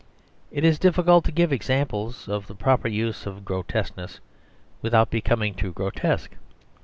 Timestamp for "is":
0.63-0.79